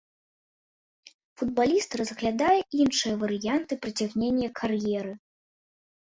[1.41, 2.55] Футбаліст разглядае
[2.85, 5.13] іншыя варыянты працягнення кар'еры.